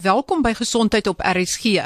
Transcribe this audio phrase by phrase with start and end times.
[0.00, 1.82] Welkom by Gesondheid op RSG.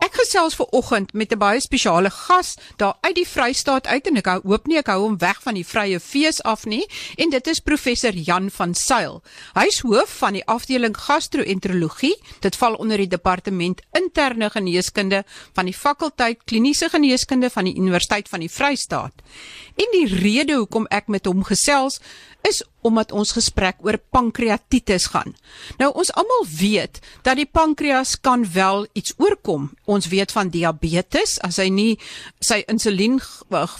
[0.00, 4.16] Ek gesels ver oggend met 'n baie spesiale gas daar uit die Vrystaat uit en
[4.16, 6.86] ek hoop nie ek hou hom weg van die vrye fees af nie
[7.16, 9.22] en dit is professor Jan van Sail.
[9.52, 12.16] Hy's hoof van die afdeling gastro-enterologie.
[12.40, 18.28] Dit val onder die departement interne geneeskunde van die fakulteit kliniese geneeskunde van die Universiteit
[18.28, 19.12] van die Vrystaat.
[19.76, 22.00] En die rede hoekom ek met hom gesels
[22.42, 25.34] is omdat ons gesprek oor pankreatitis gaan.
[25.78, 29.70] Nou ons almal weet dat die pankreas kan wel iets oorkom.
[29.84, 31.98] Ons weet van diabetes as hy nie
[32.40, 33.20] sy insulien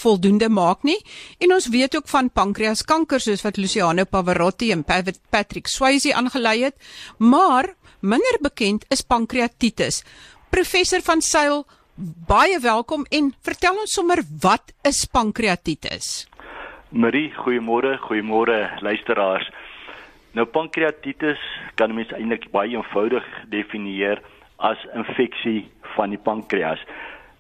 [0.01, 0.99] voldoende maak nie
[1.39, 6.77] en ons weet ook van pankreaskanker soos wat Luciano Pavarotti en Patrick Swayze aangelei het,
[7.19, 10.03] maar minder bekend is pankreatitis.
[10.51, 11.65] Professor van Sail,
[12.27, 16.30] baie welkom en vertel ons sommer wat is pankreatitis?
[16.93, 19.47] Marie, goeiemôre, goeiemôre luisteraars.
[20.35, 21.39] Nou pankreatitis
[21.79, 24.19] kan mens eintlik baie eenvoudig definieer
[24.59, 26.83] as infeksie van die pankreas.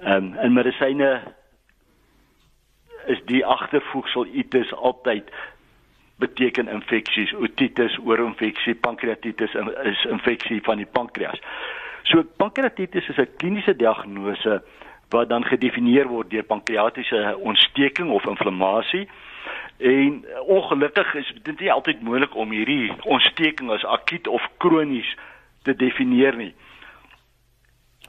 [0.06, 1.08] Ehm um, in medisyne
[3.10, 5.32] is die agtervoegsel itis altyd
[6.22, 11.42] beteken infeksies, otitis, oorinfeksie, pankreatitis is infeksie van die pankreas.
[12.06, 14.62] So pankreatitis is 'n kliniese diagnose
[15.10, 19.08] wat dan gedefinieer word deur pankreatiese ontsteking of inflammasie.
[19.80, 25.16] En ongelukkig is dit nie altyd moontlik om hierdie ontsteking as akuut of kronies
[25.62, 26.52] te definieer nie.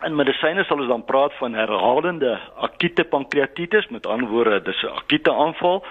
[0.03, 2.33] In medisyne sal ons dan praat van herhalende
[2.67, 5.85] akute pankreatitis, met ander woorde, dis 'n akute aanval.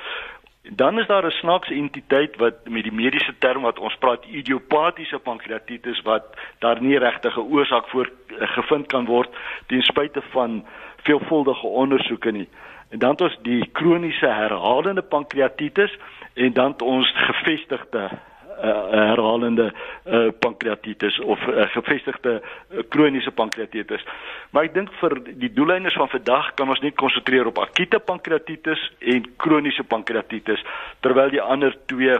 [0.62, 5.18] Dan is daar 'n snaakse entiteit wat met die mediese term wat ons praat idiopatiese
[5.18, 6.24] pankreatitis wat
[6.58, 9.30] daar nie regtig 'n oorsaak voor eh, gevind kan word
[9.66, 10.66] ten spyte van
[11.02, 12.48] veelvuldige ondersoeke nie.
[12.90, 15.98] En dan het ons die kroniese herhalende pankreatitis
[16.34, 19.72] en dan ons gevestigde uh, herhalende
[20.06, 24.04] uh, pankreatitis of uh, gevestigde uh, kroniese pankreatitis.
[24.50, 28.82] Maar ek dink vir die doeleindes van vandag kan ons net konsentreer op akute pankreatitis
[28.98, 30.62] en kroniese pankreatitis
[31.00, 32.18] terwyl die ander twee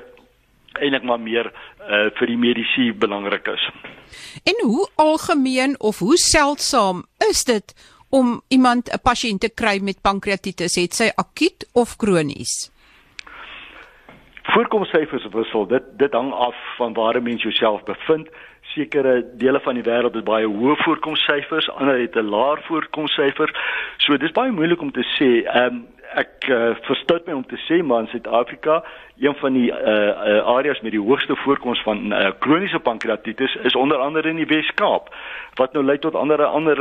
[0.79, 3.65] eintlik maar meer uh, vir die mediese belangrik is.
[4.47, 7.75] En hoe algemeen of hoe seldsaam is dit
[8.11, 12.71] om iemand 'n pasiënt te kry met pankreatitis, het sy akuut of kronies?
[14.43, 15.67] Voorkomsyfers wissel.
[15.67, 18.29] Dit dit hang af van waar 'n mens jouself bevind.
[18.63, 23.51] Sekere dele van die wêreld het baie hoë voorkomsyfers, ander het 'n laer voorkomsyfer.
[23.97, 25.47] So dis baie moeilik om te sê.
[25.47, 28.81] Ehm um, ek uh, verstout my om te sê maar in Suid-Afrika
[29.21, 33.77] een van die uh, uh, areas met die hoogste voorkoms van uh, kroniese pankreatitis is
[33.77, 35.13] onder andere in die Wes-Kaap
[35.55, 36.79] wat nou lei tot ander ander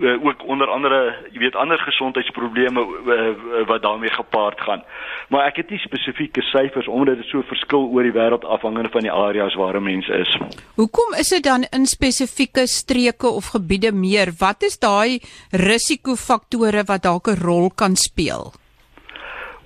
[0.00, 3.28] uh, ook onder andere jy weet ander gesondheidsprobleme uh,
[3.66, 4.82] wat daarmee gepaard gaan.
[5.28, 9.06] Maar ek het nie spesifieke syfers omdat dit so verskil oor die wêreld afhangende van
[9.06, 10.38] die areas waar 'n mens is.
[10.74, 14.34] Hoekom is dit dan in spesifieke streke of gebiede meer?
[14.38, 15.20] Wat is daai
[15.50, 18.65] risikofaktore wat dalk 'n rol kan speel?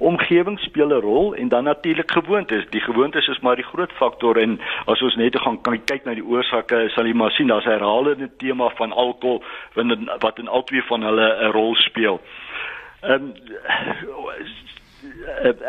[0.00, 2.66] Omgewing speel 'n rol en dan natuurlik gewoontes.
[2.70, 6.24] Die gewoontes is maar die groot faktor en as ons net gaan kyk na die
[6.24, 9.42] oorsake, sal jy maar sien daar's 'n herhalende tema van alkohol
[10.20, 12.20] wat in al twee van hulle 'n rol speel.
[13.00, 13.34] Ehm um,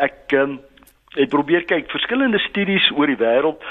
[0.00, 0.60] ek um,
[1.16, 3.62] ek probeer kyk verskillende studies oor die wêreld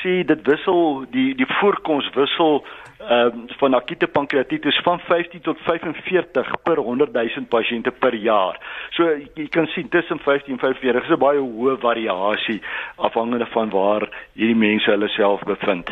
[0.00, 2.62] sê dit wissel die die voorkoms wissel
[2.96, 8.56] ehm um, van akute pankreatitis van 15 tot 45 per 100 000 pasiënte per jaar.
[8.96, 12.60] So jy kan sien tussen 15 en 45 is 'n baie hoë variasie
[12.96, 15.90] afhangende van waar hierdie mense hulle self bevind.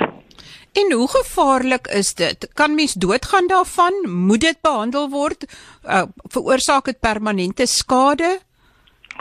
[0.72, 2.48] En hoe gevaarlik is dit?
[2.54, 3.94] Kan mens doodgaan daarvan?
[4.10, 5.47] Moet dit behandel word?
[5.84, 6.03] Uh,
[6.34, 8.41] veroorsaak dit permanente skade?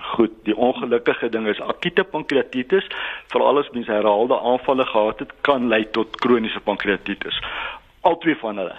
[0.01, 2.87] Goed, die ongelukkige ding is akute pankreatitis,
[3.29, 7.37] veral as mens herhaalde aanvalle gehad het, kan lei tot kroniese pankreatitis.
[8.01, 8.77] Al twee van hulle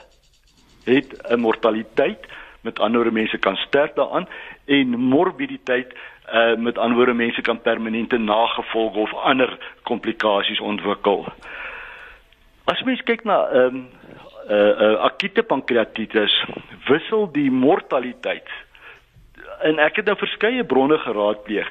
[0.84, 2.26] het 'n mortaliteit,
[2.60, 4.28] met ander mense kan sterf daaraan
[4.64, 5.94] en morbiditeit,
[6.32, 11.26] uh met ander woorde mense kan permanente nagevolge of ander komplikasies ontwikkel.
[12.64, 13.88] As mens kyk na ehm um,
[14.48, 16.44] uh, uh akute pankreatitis,
[16.86, 18.48] wissel die mortaliteit
[19.62, 21.70] en ek het nou verskeie bronne geraadpleeg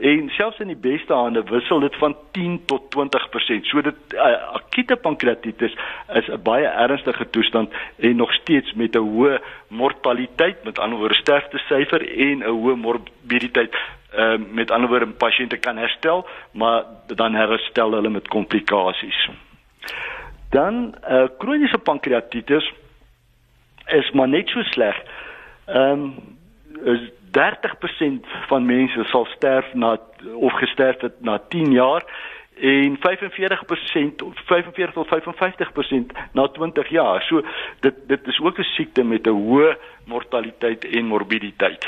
[0.00, 3.68] en selfs in die beste hande wissel dit van 10 tot 20%.
[3.70, 4.26] So dit uh,
[4.58, 5.76] akute pankreatitis
[6.14, 11.14] is 'n baie ernstige toestand en nog steeds met 'n hoë mortaliteit, met ander woorde
[11.14, 13.74] sterftesyfer en 'n hoë morbiditeit.
[14.12, 19.28] Ehm uh, met ander woorde pasiënte kan herstel, maar dan herstel hulle met komplikasies.
[20.50, 22.72] Dan eh uh, kroniese pankreatitis
[23.86, 25.02] is maar net so sleg.
[25.66, 26.14] Ehm um,
[27.36, 29.96] 30% van mense sal sterf na
[30.34, 32.04] of gesterf het na 10 jaar
[32.56, 37.22] en 45% of 45 tot 55% na 20 jaar.
[37.22, 37.42] So
[37.80, 41.86] dit dit is ook 'n siekte met 'n hoë mortaliteit en morbiditeit.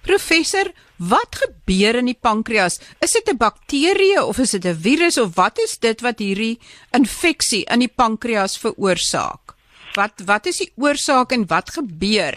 [0.00, 2.78] Professor, wat gebeur in die pankreas?
[3.00, 6.58] Is dit 'n bakterie of is dit 'n virus of wat is dit wat hierdie
[6.90, 9.54] infeksie in die pankreas veroorsaak?
[9.94, 12.34] Wat wat is die oorsaak en wat gebeur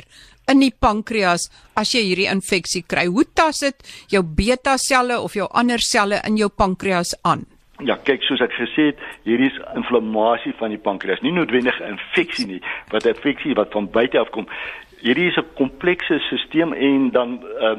[0.52, 3.06] in die pankreas as jy hierdie infeksie kry?
[3.06, 3.76] Hoe tas dit
[4.10, 7.46] jou beta selle of jou ander selle in jou pankreas aan?
[7.80, 11.96] Ja, kyk soos ek gesê het, hierdie is inflammasie van die pankreas, nie noodwendig 'n
[11.96, 12.62] infeksie nie,
[12.92, 14.48] wat 'n infeksie wat van buite af kom
[15.02, 17.78] hierdie is 'n komplekse stelsel en dan uh,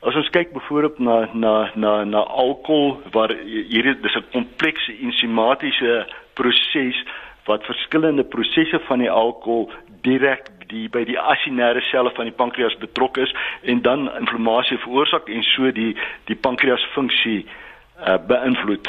[0.00, 3.32] as ons kyk byvoorbeeld na na na na alkohol waar
[3.72, 6.96] hierdie dis 'n komplekse ensimatiese proses
[7.44, 9.70] wat verskillende prosesse van die alkohol
[10.02, 15.28] direk die by die asinêre selle van die pankreas betrokke is en dan inflammasie veroorsaak
[15.28, 15.94] en so die
[16.30, 18.88] die pankreasfunksie uh, beïnvloed.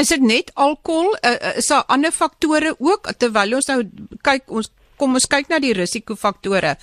[0.00, 1.12] Is dit net alkohol?
[1.20, 3.82] Uh, is daar ander faktore ook terwyl ons nou
[4.24, 6.74] kyk ons kom ons kyk na die risikofaktore.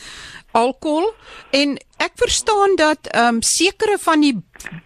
[0.57, 1.11] Alkohol
[1.55, 4.33] en ek verstaan dat ehm um, sekere van die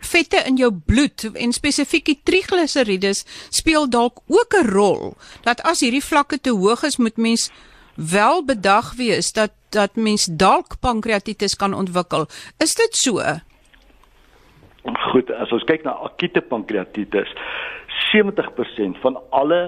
[0.04, 5.16] vette in jou bloed en spesifiek die trigliserides speel dalk ook 'n rol.
[5.48, 7.52] Dat as hierdie vlakke te hoog is, moet mens
[8.10, 12.26] wel bedag wees dat dat mens dalk pankreatitis kan ontwikkel.
[12.58, 13.22] Is dit so?
[15.12, 17.30] Goed, as ons kyk na akute pankreatitis,
[18.12, 19.62] 70% van alle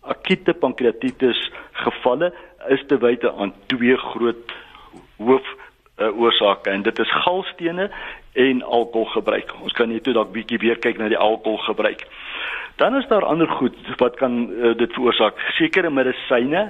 [0.00, 1.40] akute pankreatitis
[1.72, 2.32] gevalle
[2.68, 4.54] is te wyte aan twee groot
[5.16, 5.46] hoof
[5.98, 7.88] uh, oorsake en dit is galstene
[8.32, 9.54] en alkoholgebruik.
[9.62, 12.04] Ons kan net toe dalk bietjie weer kyk na die alkoholgebruik.
[12.78, 15.40] Dan is daar ander goed wat kan uh, dit veroorsaak.
[15.58, 16.68] Sekere medisyne,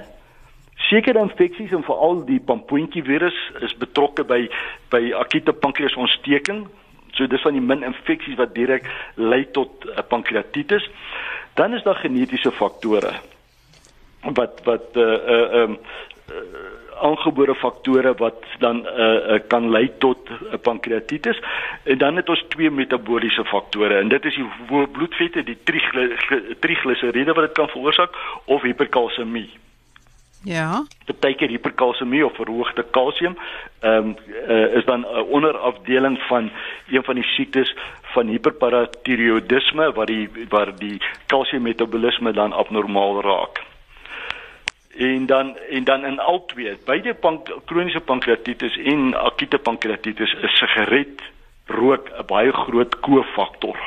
[0.87, 4.47] sekere infeksies en veral die pampoentjie virus is betrokke by
[4.89, 6.67] by akute pankreasontsteking.
[7.13, 10.89] So dis van die min infeksies wat direk lei tot 'n uh, pankreatitis.
[11.53, 13.13] Dan is daar genetiese faktore
[14.23, 15.71] wat wat uh uh um
[16.31, 16.43] uh,
[17.01, 21.39] aangebore faktore wat dan uh, uh kan lei tot 'n uh, pankreatitis
[21.83, 25.57] en dan het ons twee metabooliese faktore en dit is die hoë bloedvette die
[26.59, 28.11] trigliseriede wat dit kan veroorsaak
[28.45, 29.49] of hiperkalsemie.
[30.43, 30.85] Ja.
[31.05, 33.37] Partykeer hiperkalsemie of verhoogde kalsium
[33.79, 34.15] ehm um,
[34.47, 36.51] uh, is dan 'n uh, onderafdeling van
[36.89, 43.67] een van die siektes van hiperparatiroidisme waar die waar die kalsiummetabolisme dan abnormaal raak
[44.99, 50.57] en dan en dan in al twee beide pank, kroniese pankreatitis en akute pankreatitis is
[50.57, 51.21] sigaret
[51.65, 53.77] rook 'n baie groot kofaktor.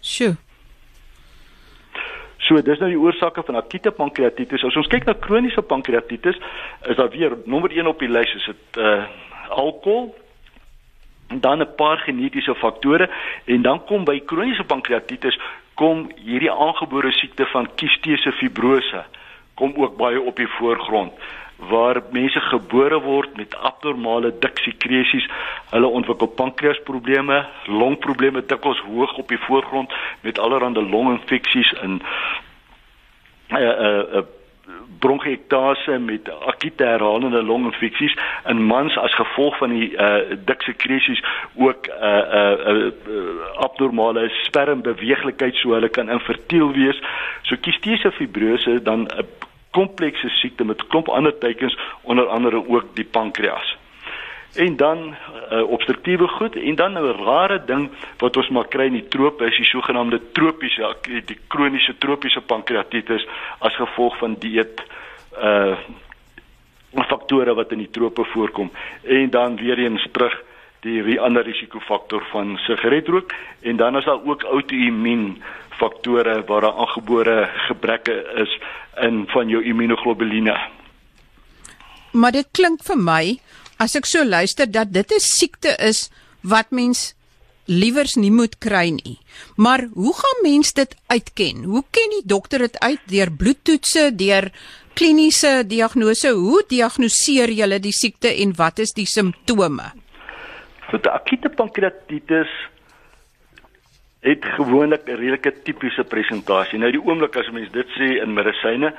[0.00, 0.36] Sjoe.
[2.52, 4.60] So dis nou die oorsake van akute pankreatitis.
[4.68, 6.36] As ons kyk na kroniese pankreatitis,
[6.84, 9.04] is daar weer nommer 1 op die lys is dit uh
[9.52, 10.14] alkohol
[11.32, 13.08] en dan 'n paar genetiese faktore
[13.44, 15.38] en dan kom by kroniese pankreatitis
[15.74, 19.04] kom hierdie aangebore siekte van kiestese fibrose
[19.54, 21.12] kom ook baie op die voorgrond
[21.68, 25.28] waar mense gebore word met abnormale diksekresies,
[25.70, 32.00] hulle ontwikkel pankreasprobleme, longprobleme dikwels hoog op die voorgrond met allerlei longinfeksies en
[33.52, 34.22] uh uh, uh
[34.98, 38.14] bronchiektase met akute herhalende longinfeksies
[38.46, 41.22] in mans as gevolg van die uh diksekresies
[41.54, 47.02] ook uh uh, uh abnormale spermbeweeglikheid so hulle kan infertiel wees.
[47.42, 52.94] So kistiese fibrose dan 'n uh, komplekse siekte met klomp ander tekens onder andere ook
[52.94, 53.76] die pankreas.
[54.54, 55.14] En dan
[55.52, 59.44] uh, obstruktiewe goed en dan 'n rare ding wat ons maar kry in die trope
[59.44, 63.26] is die sogenaamde tropiese die kroniese tropiese pankreatitis
[63.58, 64.82] as gevolg van dieet
[65.42, 65.76] uh
[67.08, 68.70] faktore wat in die trope voorkom
[69.02, 70.42] en dan weer eens terug
[70.82, 75.42] die ander risikofaktor van sigaretrook en dan is daar ook outoimmuun
[75.78, 78.58] faktore waar daar aangebore gebreke is
[79.00, 80.56] in van jou immunoglobuline.
[82.12, 83.24] Maar dit klink vir my
[83.82, 86.10] as ek so luister dat dit 'n siekte is
[86.42, 87.14] wat mens
[87.66, 89.18] liewers nie moet kry nie.
[89.56, 91.64] Maar hoe gaan mens dit uitken?
[91.64, 94.50] Hoe ken die dokter dit uit deur bloedtoetse, deur
[94.94, 96.28] kliniese diagnose?
[96.28, 100.01] Hoe diagnoseer jy die siekte en wat is die simptome?
[100.92, 102.50] So, akute pankreatitis
[104.20, 106.78] het gewoonlik 'n redelike tipiese presentasie.
[106.78, 108.92] Nou die oomblik as mens dit sê in medisyne,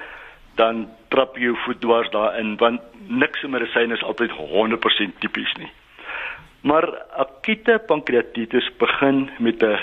[0.56, 5.54] dan trap jy jou voet dwars daarin want niks in medisyne is altyd 100% tipies
[5.58, 5.72] nie.
[6.62, 9.80] Maar akute pankreatitis begin met 'n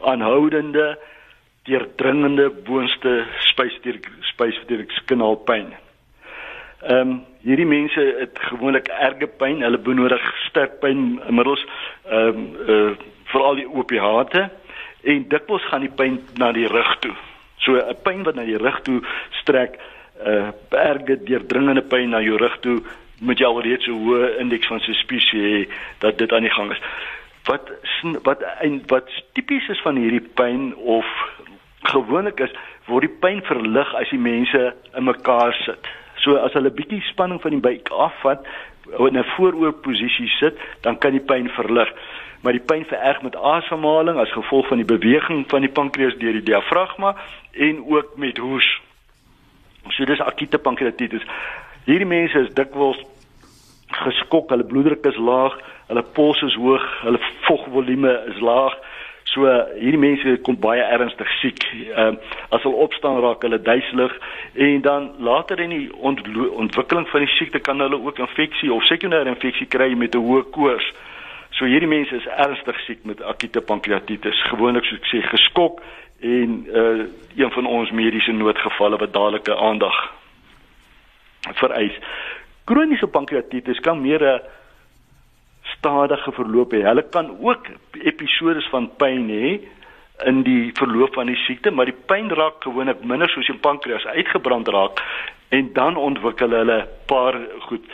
[0.00, 0.98] aanhoudende
[1.62, 3.26] deurdringende boonste
[4.32, 5.74] spysverteringskanaal-pyn.
[6.82, 11.64] Ehm um, hierdie mense het gewoonlik erge pyn, hulle benodig sterk pynmiddels,
[12.10, 12.90] ehm um, uh
[13.28, 14.46] veral die opiate
[15.04, 17.12] en dikwels gaan die pyn na die rug toe.
[17.60, 19.02] So 'n pyn wat na die rug toe
[19.40, 22.80] strek, 'n uh, erge deurdringende pyn na jou rug toe,
[23.20, 26.80] moet jy alreeds 'n hoë indeks van suspisie hê dat dit aan die gang is.
[27.44, 27.70] Wat
[28.22, 31.06] wat en wat tipies is van hierdie pyn of
[31.82, 32.52] gewoonlik is,
[32.86, 35.88] word die pyn verlig as die mense in mekaar sit.
[36.28, 38.44] So as hulle bietjie spanning van die buik afvat,
[39.00, 41.88] in 'n vooroorposisie sit, dan kan die pyn verlig.
[42.42, 46.32] Maar die pyn vererg met asemhaling as gevolg van die beweging van die pankreas deur
[46.32, 47.16] die diafragma
[47.52, 48.80] en ook met hoes.
[49.88, 51.24] So dis akute pankreatitis.
[51.84, 53.00] Hierdie mense is dikwels
[53.86, 55.56] geskok, hulle bloeddruk is laag,
[55.86, 58.76] hulle pols is hoog, hulle vogvolume is laag.
[59.28, 59.44] So
[59.76, 61.64] hierdie mense kom baie ernstig siek.
[61.92, 64.14] Ehm uh, as hulle opstaan raak hulle duiselig
[64.54, 66.22] en dan later in die ont
[66.62, 70.50] ontwikkeling van die siekte kan hulle ook infeksie of sekondêre infeksie kry met 'n hoë
[70.50, 70.86] koors.
[71.50, 75.82] So hierdie mense is ernstig siek met akute pankreatitis, gewoonlik soos ek sê geskok
[76.20, 77.06] en uh
[77.36, 79.98] een van ons mediese noodgevalle wat dadelike aandag
[81.60, 81.98] vereis.
[82.64, 84.40] Kroniese pankreatitis kan meer 'n
[85.78, 86.82] stadige verloop hê.
[86.82, 87.70] Hulle kan ook
[88.02, 89.58] episodes van pyn hê
[90.26, 94.06] in die verloop van die siekte, maar die pyn raak gewoonlik minder soos die pankreas
[94.06, 95.02] uitgebrand raak
[95.54, 97.84] en dan ontwikkel hulle paar goed.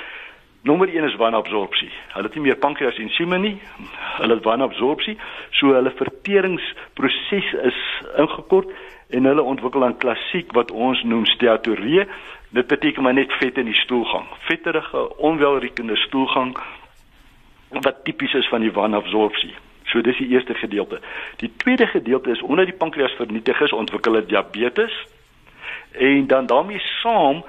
[0.64, 1.90] Nommer 1 is wanabsorpsie.
[2.14, 3.58] Hulle het nie meer pankreas ensieme nie.
[4.16, 5.18] Hulle het wanabsorpsie,
[5.52, 7.80] so hulle verteringsproses is
[8.16, 8.72] ingekort
[9.12, 12.06] en hulle ontwikkel dan klassiek wat ons noem steatoree.
[12.56, 14.24] Dit beteken maar net vet in die stoelgang.
[14.48, 16.56] Vetterige, onwelriekende stoelgang
[17.80, 19.54] wat tipies is van die wanabsorpsie.
[19.84, 21.00] So dis die eerste gedeelte.
[21.36, 24.94] Die tweede gedeelte is omdat die pankreas vernietig is, ontwikkel hy diabetes.
[25.92, 27.44] En dan daarmee saam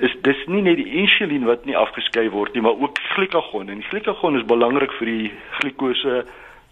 [0.00, 3.70] is dis nie net die insulien wat nie afgeskei word nie, maar ook glikagon.
[3.72, 5.30] En glikagon is belangrik vir die
[5.60, 6.24] glikose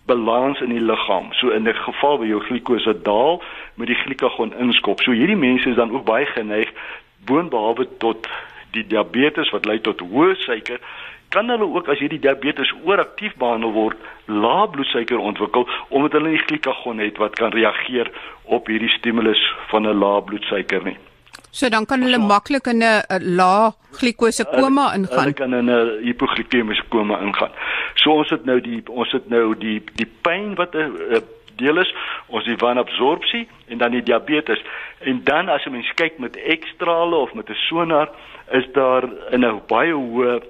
[0.07, 1.33] balans in die liggaam.
[1.33, 3.43] So in 'n geval waar jou glikose daal,
[3.75, 5.01] moet die glikagon inskop.
[5.01, 6.73] So hierdie mense is dan ook baie geneig
[7.25, 8.29] boonbehalwe tot
[8.75, 10.81] die diabetes wat lei tot hoë suiker
[11.35, 16.45] kan hulle ook as hierdie diabetes ooraktief behandel word, lae bloedsuiker ontwikkel omdat hulle nie
[16.45, 18.11] glikagon het wat kan reageer
[18.57, 20.97] op hierdie stimulus van 'n lae bloedsuiker nie.
[21.51, 23.03] So dan kan hulle maklik in 'n
[23.41, 25.21] lae glikose koma ingaan.
[25.21, 27.53] Hulle kan in 'n hipoglikemiese koma ingaan.
[27.95, 31.23] So ons het nou die ons het nou die die pyn wat 'n
[31.57, 31.95] deel is,
[32.27, 34.63] ons die wanabsorpsie en dan die diabetes.
[34.99, 38.09] En dan as jy mens kyk met ekstrale of met 'n sonar,
[38.51, 40.41] is daar in 'n baie hoë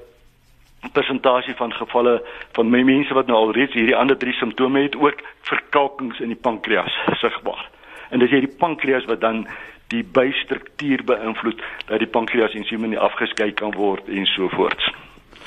[0.92, 2.22] persentasie van gevalle
[2.52, 6.98] van mense wat nou alreeds hierdie ander drie simptome het ook verkalkings in die pankreas
[7.20, 7.70] sigbaar.
[8.10, 9.46] En dis hierdie pankreas wat dan
[9.86, 14.92] die bystruktuur beïnvloed dat die pankreas ensieme nie afgeskei kan word en so voort.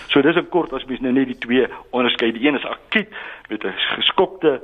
[0.07, 2.31] So dis 'n kort as mens nou net die twee onderskei.
[2.31, 3.09] Die een is akuut
[3.49, 4.61] met 'n geskokte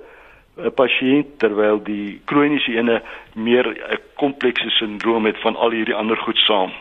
[0.57, 3.01] uh, pasiënt terwyl die kroniese ene
[3.33, 6.71] meer 'n komplekse sindroom het van al hierdie ander goed saam.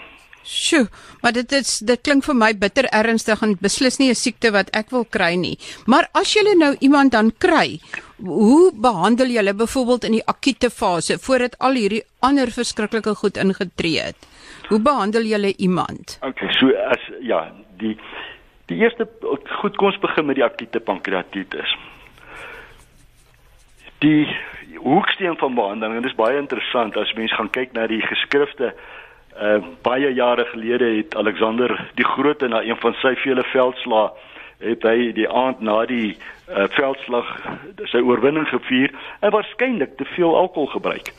[0.43, 0.89] Sjoe,
[1.23, 4.71] maar dit is dit klink vir my bitter ernstig en beslis nie 'n siekte wat
[4.75, 5.59] ek wil kry nie.
[5.87, 7.79] Maar as jy nou iemand dan kry,
[8.19, 13.37] hoe behandel jy hulle byvoorbeeld in die akute fase voordat al hierdie ander verskriklike goed
[13.37, 14.17] ingetree het?
[14.69, 16.19] Hoe behandel jy iemand?
[16.23, 17.97] Okay, so as ja, die
[18.67, 19.09] die eerste
[19.61, 21.77] goed kom ons begin met die akute pankreatitis.
[23.99, 24.27] Die
[24.83, 28.73] hoeksteen van behandeling, dit is baie interessant as mens gaan kyk na die geskrifte
[29.41, 34.11] Uh baie jare gelede het Alexander die Grote na een van sy vele veldslae
[34.63, 37.29] het hy die aand na die uh, veldslag
[37.91, 41.13] sy oorwinning gevier en waarskynlik te veel alkohol gebruik.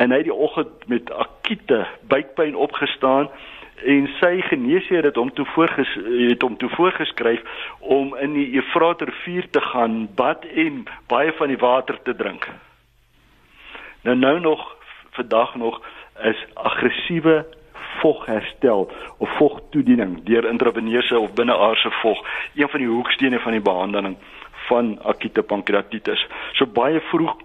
[0.00, 3.28] En hy het die oggend met akute buikpyn opgestaan
[3.84, 5.90] en sy geneesheer het hom toe voorges
[6.30, 7.42] het hom toe voorgeskryf
[7.80, 12.48] om in die Efraatrivier te gaan bad en baie van die water te drink.
[14.02, 14.62] Nou nou nog
[15.12, 15.82] vandag nog
[16.20, 17.46] is aggressiewe
[18.00, 22.18] vogherstel of vogtoediening deur intraveneuse of binneaardse vog
[22.54, 24.16] een van die hoekstene van die behandeling
[24.68, 26.26] van akute pankreatitis.
[26.52, 27.36] So baie vroeg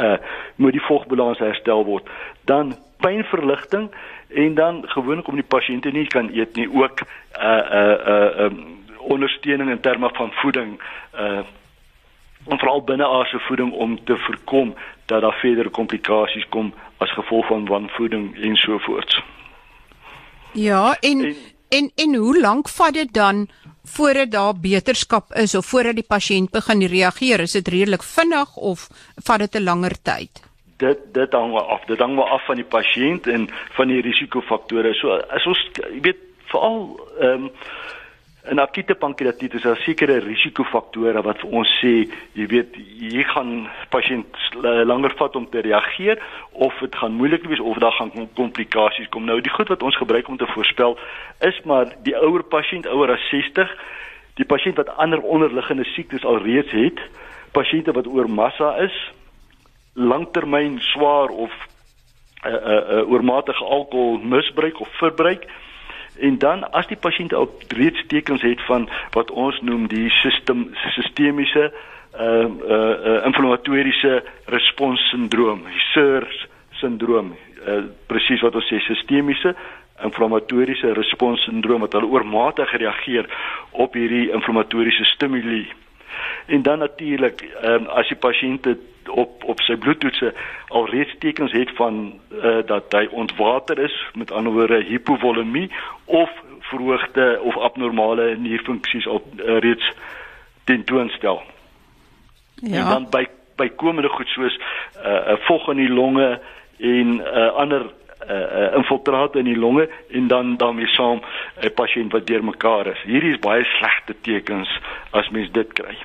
[0.00, 0.16] uh
[0.56, 2.08] moet die vogbalans herstel word.
[2.48, 3.90] Dan pynverligting
[4.28, 8.62] en dan gewoonlik om die pasiënte nie kan eet nie ook uh uh uh um,
[8.98, 10.78] ondersteuning in terme van voeding
[11.14, 11.42] uh
[12.48, 14.74] en veral binneaardse voeding om te voorkom
[15.06, 19.22] dat daar verdere komplikasies kom as gevolg van wanvoeding en so voort.
[20.52, 21.36] Ja, en en
[21.72, 23.48] en, en hoe lank vat dit dan
[23.84, 27.40] voordat daar beterskap is of voordat die pasiënt begin reageer?
[27.40, 28.88] Is dit redelik vinnig of
[29.24, 30.42] vat dit 'n langer tyd?
[30.76, 31.84] Dit dit hang af.
[31.86, 34.94] Dit hang af van die pasiënt en van die risikofaktore.
[34.94, 37.50] So as ons jy weet veral ehm um,
[38.50, 41.92] In akute pankreatitis is daar sekere risikofaktore wat vir ons sê,
[42.34, 44.38] jy weet, hier gaan pasiënt
[44.88, 46.18] langer vat om te reageer
[46.66, 49.28] of dit gaan moeilik wees of daar gaan komplikasies kom.
[49.30, 50.98] Nou die goed wat ons gebruik om te voorspel
[51.46, 53.70] is maar die ouer pasiënt, ouer as 60,
[54.42, 56.98] die pasiënt wat ander onderliggende siektes alreeds het,
[57.54, 58.96] pasiënte wat oor massa is,
[59.94, 61.52] langtermyn swaar of
[62.42, 65.46] 'n uh, 'n uh, uh, oormatige alkohol misbruik of verbruik
[66.18, 70.68] en dan as die pasiënt al reeds tekens het van wat ons noem die sistem
[70.96, 71.90] sistemiese uh
[72.20, 76.26] uh, uh inflammatoriese respons sindroom, SIR
[76.80, 77.32] sindroom,
[77.66, 79.54] uh, presies wat ons sê sistemiese
[80.02, 83.28] inflammatoriese respons sindroom wat hulle oormatig reageer
[83.84, 85.64] op hierdie inflammatoriese stimule.
[86.46, 88.66] En dan natuurlik, um, as die pasiënt
[89.08, 90.34] op op sy bloedtoetse
[90.68, 95.70] alreeds tekens het van uh, dat hy ontwater is, met ander woorde hipovolemie
[96.04, 99.92] of verhoogde of abnormale nierfunksies op uh, reeds
[100.64, 101.42] tentoonstel.
[102.54, 102.78] Ja.
[102.78, 103.26] En dan by
[103.56, 106.40] bykomende goed soos 'n uh, uh, vog in die longe
[106.78, 107.90] en uh, ander
[108.28, 111.20] uh, uh, infiltrate in die longe en dan daarmee saam
[111.60, 113.02] 'n pasiënt wat deurmekaar is.
[113.04, 114.68] Hierdie is baie slegte tekens
[115.10, 115.96] as mens dit kry.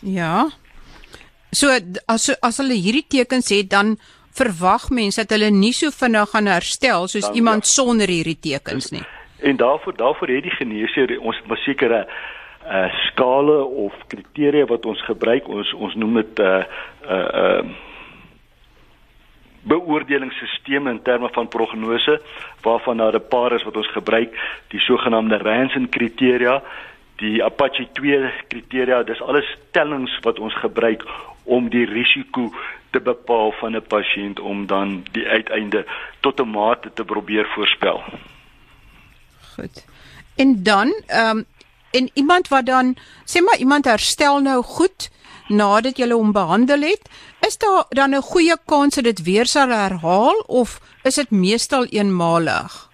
[0.00, 0.48] Ja.
[1.50, 1.68] So
[2.06, 3.96] as as hulle hierdie tekens het dan
[4.36, 7.72] verwag mense dat hulle nie so vinnig gaan herstel soos dan, iemand ja.
[7.72, 9.04] sonder hierdie tekens nie.
[9.40, 12.06] En daarvoor daarvoor het die geneesheer ons sekere
[12.66, 16.64] uh skale of kriteria wat ons gebruik ons ons noem dit 'n uh,
[17.02, 17.64] 'n uh, uh,
[19.66, 22.20] beoordelingsstelsel in terme van prognose
[22.62, 24.30] waarvan daar 'n paar is wat ons gebruik
[24.68, 26.62] die sogenaamde Ranson kriteria
[27.16, 31.02] die Apache 2 kriteria dis alles tellings wat ons gebruik
[31.44, 32.52] om die risiko
[32.90, 35.86] te bepaal van 'n pasiënt om dan die uiteinde
[36.20, 38.02] tot 'n mate te probeer voorspel.
[39.54, 39.84] Goed.
[40.36, 41.44] En dan ehm um,
[41.90, 45.10] en iemand wat dan sê maar iemand herstel nou goed
[45.48, 47.08] nadat jy hom behandel het,
[47.46, 51.84] is daar dan 'n goeie kans dat dit weer sal herhaal of is dit meestal
[51.84, 52.86] eenmalig?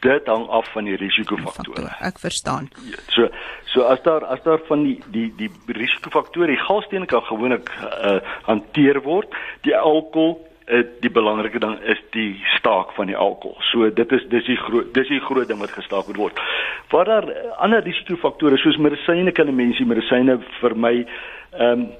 [0.00, 1.88] dit hang af van die risikofaktore.
[2.00, 2.70] Ek verstaan.
[2.88, 3.28] Ja, so
[3.70, 8.18] so as daar as daar van die die die risikofaktore, die galsteen kan gewoonlik uh,
[8.48, 9.34] hanteer word.
[9.66, 13.58] Die alkohol uh, die belangrike ding is die staak van die alkohol.
[13.70, 16.44] So dit is dis die groot dis die groot ding wat gestaak moet word.
[16.90, 21.04] Waar daar uh, ander risikofaktore soos medisyne kan mense medisyne vermy
[21.52, 21.90] ehm um,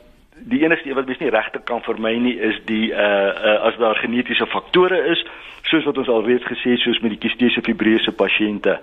[0.41, 3.99] die enigste wat mens nie regtig kan vermy nie is die uh, uh as daar
[4.01, 5.25] genetiese faktore is
[5.71, 8.79] soos wat ons alreeds gesê het soos met die kistese fibreuse pasiënte.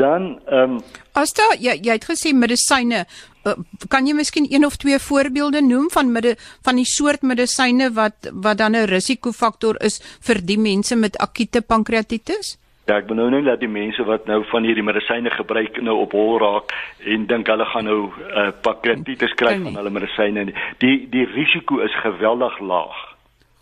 [0.00, 0.80] Dan ehm um,
[1.12, 3.56] as daar jy jy het gesê medisyne uh,
[3.88, 8.30] kan jy miskien een of twee voorbeelde noem van midde van die soort medisyne wat
[8.32, 12.56] wat dan 'n risikofaktor is vir die mense met akute pankreatitis
[12.90, 16.14] Ja, ek benou net dat die mense wat nou van hierdie medisyne gebruik nou op
[16.16, 16.72] hol raak
[17.06, 20.50] en dink hulle gaan nou 'n uh, eh, pakketitis kry van hulle medisyne.
[20.82, 22.98] Die die risiko is geweldig laag.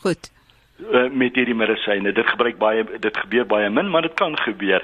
[0.01, 0.31] Goed.
[0.81, 2.13] Uh, met hierdie medisyne.
[2.13, 4.83] Dit gebruik baie dit gebeur baie min, maar dit kan gebeur.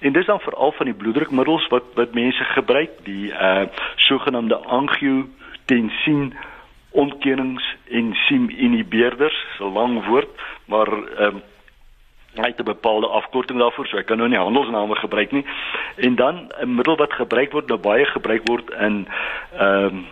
[0.00, 6.32] En dis dan veral van die bloeddrukmiddels wat wat mense gebruik, die uh sogenaamde angiotensin
[6.90, 10.32] ontkennings enzim inhibeerders, so lank woord,
[10.64, 11.50] maar ehm uh,
[12.34, 15.44] hy het 'n bepaalde afkorting daarvoor, so ek kan nou nie handelsname gebruik nie.
[15.96, 19.06] En dan 'n middel wat gebruik word, nou baie gebruik word in
[19.58, 20.06] ehm um,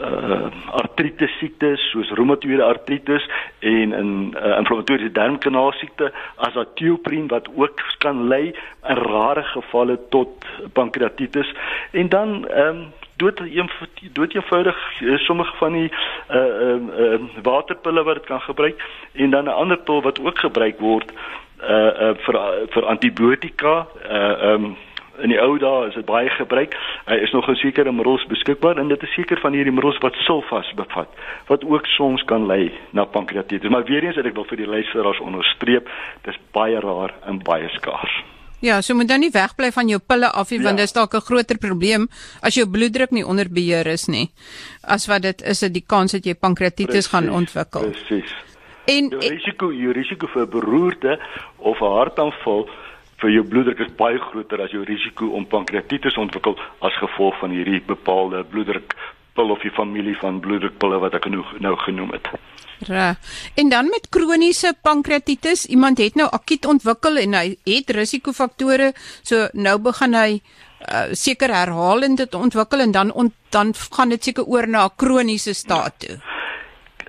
[0.00, 7.82] uh artritis siektes soos reumatoïede artritis en in uh, inflammatoriese darmkanaal siekte azathioprin wat ook
[7.98, 8.54] kan lei
[8.88, 11.54] in rare gevalle tot pankreatitis
[11.90, 13.70] en dan ehm um, dood een
[14.12, 19.30] dood eenvoudig eh, sommige van die uh uh, uh waterpille wat dit kan gebruik en
[19.30, 21.12] dan 'n ander pil wat ook gebruik word
[21.62, 22.40] uh uh vir
[22.74, 24.76] vir antibiotika uh um
[25.20, 26.74] in die ou dae is dit baie gebruik.
[27.06, 30.14] Hy is nog 'n sekere middels beskikbaar en dit is seker van hierdie middels wat
[30.14, 31.08] sulfas bevat
[31.46, 33.70] wat ook soms kan lei na pankreatitis.
[33.70, 35.88] Maar weer eens ek wil vir die luisteraars onderstreep,
[36.22, 38.22] dis baie rar en baie skaars.
[38.62, 40.64] Ja, so moet dan nie wegbly van jou pille af nie ja.
[40.68, 42.08] want dit is dalk 'n groter probleem
[42.40, 44.30] as jou bloeddruk nie onder beheer is nie.
[44.82, 47.90] As wat dit is dit die kans dat jy pankreatitis gaan ontwikkel.
[47.90, 48.34] Presies.
[48.86, 51.18] En die risiko, die risiko vir beroerte
[51.58, 52.68] of 'n hartaanval
[53.22, 57.50] vir jou bloeddruk is baie groter as jou risiko om pankreatitis ontwikkel as gevolg van
[57.50, 58.94] hierdie bepaalde bloeddruk
[59.34, 62.28] pil of die familie van bloeddrukpille wat ek nou nou genoem het.
[62.86, 63.14] Ja.
[63.54, 68.92] En dan met kroniese pankreatitis, iemand het nou akut ontwikkel en hy het risikofaktore,
[69.22, 74.24] so nou begin hy uh, seker herhalend dit ontwikkel en dan ont, dan gaan dit
[74.24, 76.18] seker oor na 'n kroniese staat toe.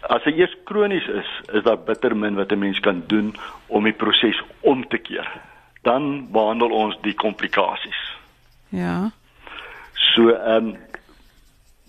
[0.10, 3.36] As hy eers kronies is, is daar bitter min wat 'n mens kan doen
[3.68, 5.28] om die proses om te keer.
[5.82, 8.02] Dan behandel ons die komplikasies.
[8.70, 9.12] Ja.
[10.14, 10.78] So ehm um,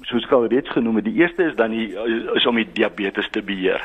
[0.08, 1.90] soos ek al reeds genoem het, die eerste is dan die
[2.34, 3.82] is om die diabetes te beheer.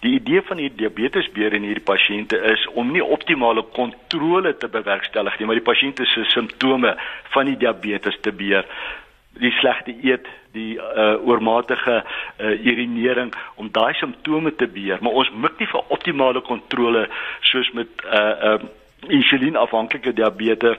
[0.00, 5.38] Die idee van die diabetesbeheer in hierdie pasiënte is om nie optimale kontrole te bewerkstellig
[5.38, 6.94] nie, maar die pasiënte se simptome
[7.34, 8.68] van die diabetes te beheer.
[9.42, 15.32] Die slegte eet, die uh, oormatige uh, urinering om daai simptome te beheer, maar ons
[15.34, 17.08] mik nie vir optimale kontrole
[17.50, 20.78] soos met 'n uh, uh, insulienafhanklike diabetes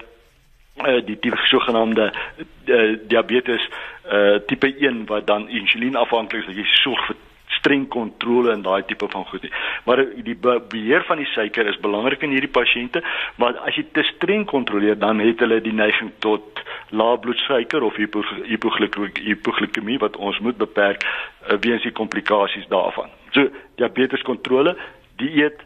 [0.86, 3.70] uh, die die sogenaamde uh, diabetes
[4.12, 7.18] uh, tipe 1 wat dan insulienafhanklik is, jy sorg vir
[7.60, 9.48] streng kontrole en daai tipe van goed.
[9.86, 13.04] Maar die beheer van die suiker is belangrik in hierdie pasiënte,
[13.42, 18.00] maar as jy te streng kontroleer, dan het hulle die neiging tot lae bloedsuiker of
[18.00, 23.12] hipoglikemie wat ons moet beperk uh, weens die komplikasies daarvan.
[23.36, 23.50] So
[23.82, 24.78] diabeteskontrole,
[25.22, 25.66] dieet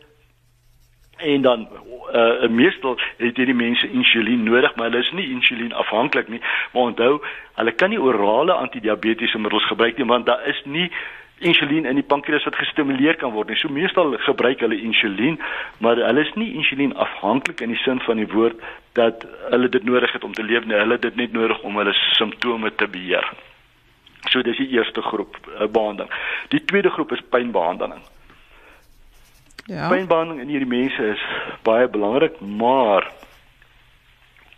[1.18, 1.68] en dan
[2.14, 6.42] uh meestal het hierdie mense insulien nodig, maar hulle is nie insulien afhanklik nie.
[6.74, 7.22] Maar onthou,
[7.54, 10.92] hulle kan nie orale antidiabetiese middels gebruik nie want daar is nie
[11.38, 13.58] insulien in die pankreas wat gestimuleer kan word nie.
[13.58, 15.40] So meestal gebruik hulle insulien,
[15.78, 18.62] maar hulle is nie insulien afhanklik in die sin van die woord
[19.00, 20.78] dat hulle dit nodig het om te leef nie.
[20.78, 23.28] Hulle het dit net nodig om hulle simptome te beheer.
[24.30, 26.12] So dis die eerste groep uh, behandeling.
[26.54, 28.04] Die tweede groep is pynbehandeling.
[29.66, 29.88] Ja.
[29.88, 31.22] Pynbehandeling in hierdie mense is
[31.64, 33.08] baie belangrik, maar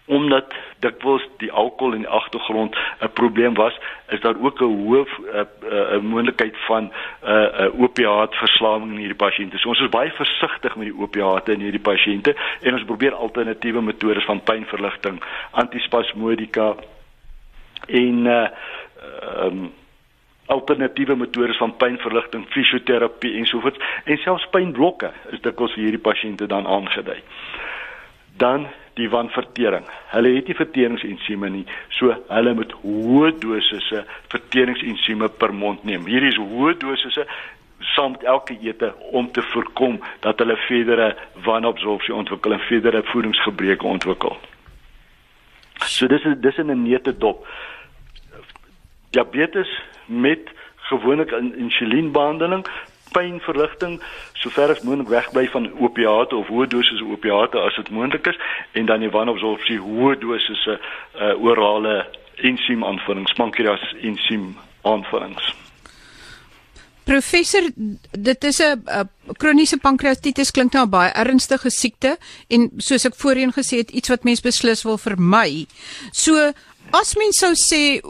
[0.05, 3.79] omdat dikwels die alkohol in die agtergrond 'n probleem was,
[4.09, 5.05] is daar ook 'n hoë
[5.97, 6.91] 'n moontlikheid van 'n
[7.29, 9.57] uh, 'n opiaatverslawing in hierdie pasiënte.
[9.57, 13.81] So ons is baie versigtig met die opiate in hierdie pasiënte en ons probeer alternatiewe
[13.81, 16.75] metodes van pynverligting, antispasmodika
[17.87, 18.47] en uh
[19.45, 19.73] um
[20.45, 26.67] alternatiewe metodes van pynverligting, fisioterapie ensovoorts en selfs pynblokke is dikwels vir hierdie pasiënte dan
[26.69, 27.21] aangedui.
[28.37, 29.83] Dan die wanvertering.
[30.13, 31.65] Hulle het nie verteringsensieme nie,
[31.97, 36.07] so hulle moet hoë dosisse verteringsensieme per mond neem.
[36.07, 37.25] Hierdie is hoë dosisse
[37.95, 41.09] saam met elke ete om te voorkom dat hulle verdere
[41.45, 44.37] wanabsorpsie ontwikkel en verdere voedingsgebreke ontwikkel.
[45.83, 47.47] So dis is dis in 'n nette dop
[49.11, 49.69] diabetes
[50.05, 50.49] met
[50.89, 52.65] gewoonlik insulienbehandeling
[53.15, 53.99] pynverligting
[54.33, 58.39] sover as moontlik wegbly van opiate of hoë dosisse opiate as dit moontlik is
[58.79, 62.01] en dan die wanabsorpsie hoë dosisse uh, orale
[62.51, 64.51] ensiem aanvullings pankreas ensiem
[64.83, 65.53] aanvullings
[67.05, 67.61] Professor,
[68.11, 68.81] dit is 'n
[69.37, 72.17] kroniese pankreatitis klink nou 'n baie ernstige siekte
[72.49, 75.67] en soos ek voorheen gesê het, iets wat mens beslis wil vermy.
[76.11, 76.51] So
[76.91, 78.01] as mens sou sê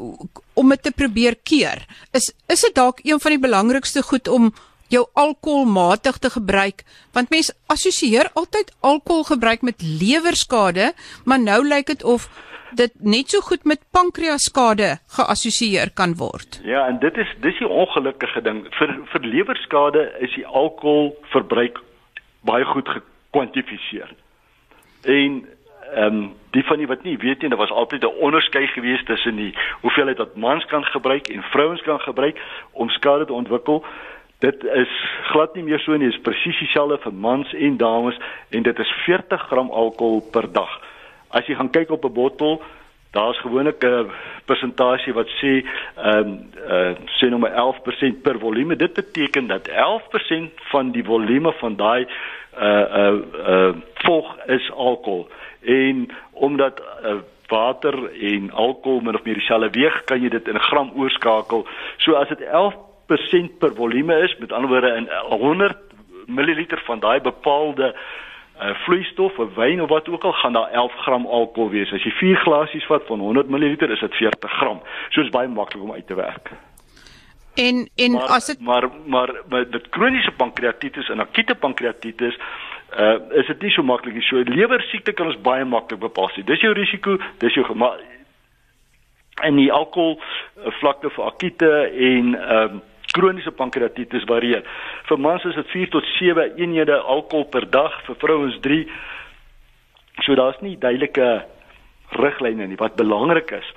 [0.55, 1.85] om dit te probeer keer.
[2.13, 4.53] Is is dit dalk een van die belangrikste goed om
[4.93, 6.83] jou alkohol matig te gebruik
[7.13, 10.93] want mense assosieer altyd alkohol gebruik met lewerskade,
[11.25, 12.29] maar nou lyk dit of
[12.75, 16.59] dit net so goed met pankreaskade geassosieer kan word.
[16.63, 18.65] Ja, en dit is dis die ongelukkige ding.
[18.79, 21.79] Vir vir lewerskade is die alkohol verbruik
[22.45, 24.11] baie goed gekwantifiseer.
[25.05, 25.43] En
[25.93, 29.05] ehm um, die van die wat nie weet nie, daar was altyd 'n onderskeid geweest
[29.05, 33.85] tussen die hoeveelheid wat mans kan gebruik en vrouens kan gebruik om skade te ontwikkel.
[34.39, 34.89] Dit is
[35.23, 38.17] glad nie meer so nie, dit is presies dieselfde vir mans en dames
[38.49, 40.81] en dit is 40 gram alkohol per dag.
[41.29, 42.61] As jy gaan kyk op 'n bottel,
[43.15, 44.11] daar's gewoonlik 'n
[44.45, 46.29] persentasie wat sê ehm um,
[46.73, 48.75] uh sê nou maar 11% per volume.
[48.75, 52.07] Dit beteken dat 11% van die volume van daai
[52.67, 53.17] uh uh
[53.53, 55.27] uh vog is alkohol
[55.61, 57.15] en omdat uh,
[57.47, 61.67] water en alkohol min of meer dieselfde weeg, kan jy dit in gram oorskakel.
[61.97, 65.77] So as dit 11% per volume is, met ander woorde in 100
[66.25, 67.99] ml van daai bepaalde uh,
[68.57, 71.91] vloeistof of wyn of wat ook al gaan daar 11 gram alkohol wees.
[71.91, 74.79] As jy 4 glasies vat van 100 ml, is dit 40 gram.
[75.09, 76.51] So is baie maklik om uit te werk.
[77.55, 82.39] En en maar, as dit maar maar met dit kroniese pankreatitis en akute pankreatitis
[82.99, 84.23] uh is dit nie so maklik nie.
[84.23, 86.31] So lewer siekte kan ons baie maklik bepaal.
[86.45, 87.99] Dis jou risiko, dis jou maar
[89.43, 91.71] en die alkohol uh, vlakte vir akute
[92.11, 92.83] en ehm uh,
[93.15, 94.63] kroniese pankreatitis varieer.
[95.09, 98.83] Vir mans is dit 4 tot 7 eenhede alkohol per dag, vir vrouens 3.
[100.27, 101.29] So daar's nie duidelike
[102.19, 103.73] riglyne nie wat belangrik is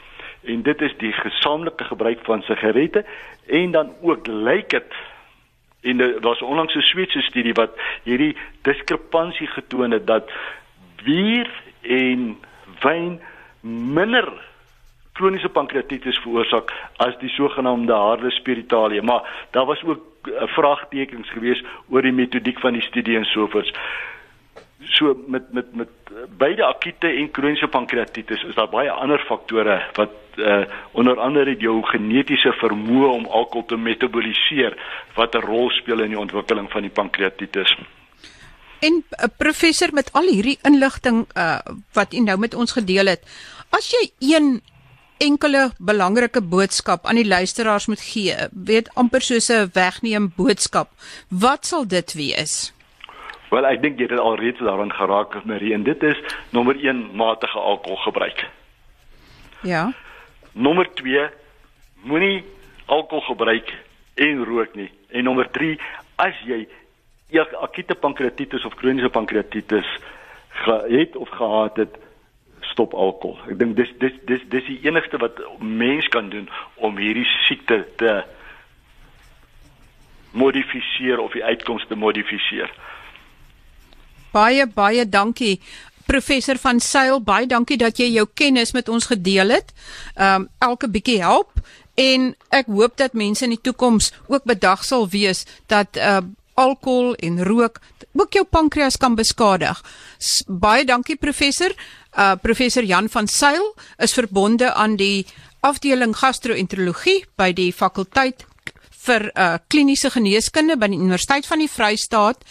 [0.49, 3.05] en dit is die gesamentlike gebruik van sigarette
[3.47, 4.99] en dan ook lyk dit
[5.89, 10.31] en daar's onlangs 'n Sweedse studie wat hierdie diskrepansie getoon het dat
[11.05, 11.51] bier
[11.83, 12.39] en
[12.81, 13.21] wyn
[13.95, 14.29] minder
[15.19, 16.73] kroniese pankreatitis veroorsaak
[17.07, 19.27] as die sogenaamde harde spiritualie maar
[19.57, 23.75] daar was ook uh, vraagtekens geweest oor die metodiek van die studie en sovoorts
[24.87, 25.89] So met met met
[26.39, 31.83] beide akute en kroniese pankreatitis is daar baie ander faktore wat uh, onder andere jou
[31.83, 34.79] genetiese vermoë om alkohol te metaboliseer
[35.15, 37.75] wat 'n rol speel in die ontwikkeling van die pankreatitis.
[38.81, 41.59] En uh, professor met al hierdie inligting uh,
[41.93, 43.23] wat u nou met ons gedeel het,
[43.71, 44.63] as jy een
[45.19, 50.89] enkele belangrike boodskap aan die luisteraars moet gee, weet amper soos 'n wegneem boodskap,
[51.29, 52.73] wat sal dit wees?
[53.51, 56.19] Wel, ek dink jy het alreeds daaraan geraak, Marie, en dit is
[56.51, 58.47] nommer 1 matige alkoholgebruik.
[59.63, 59.93] Ja.
[60.53, 61.29] Nommer 2
[62.03, 62.45] moenie
[62.87, 63.73] alkohol gebruik
[64.15, 64.91] en rook nie.
[65.11, 65.79] En nommer 3
[66.17, 66.67] as jy
[67.61, 69.87] akute pankreatitis of kroniese pankreatitis
[70.89, 71.97] het of gehad het,
[72.79, 73.39] stop alkohol.
[73.51, 76.47] Ek dink dis dis dis dis die enigste wat mens kan doen
[76.79, 78.21] om hierdie siekte te
[80.39, 82.71] modifiseer of die uitkomste modifiseer.
[84.31, 85.59] Baie baie dankie
[86.07, 89.75] professor van Sail, baie dankie dat jy jou kennis met ons gedeel het.
[90.15, 91.59] Ehm um, elke bietjie help
[91.99, 96.23] en ek hoop dat mense in die toekoms ook bedag sal wees dat uh
[96.59, 97.79] alkohol en rook
[98.19, 99.79] ook jou pankreas kan beskadig.
[100.19, 101.71] S baie dankie professor.
[102.17, 105.27] Uh professor Jan van Sail is verbonde aan die
[105.61, 108.47] afdeling gastro-enterologie by die fakulteit
[109.09, 112.45] vir uh, kliniese geneeskunde by die Universiteit van die Vrystaat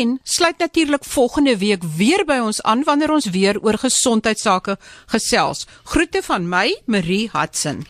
[0.00, 4.78] en sluit natuurlik volgende week weer by ons aan wanneer ons weer oor gesondheidsake
[5.14, 5.66] gesels.
[5.84, 7.84] Groete van my, Marie Hudson.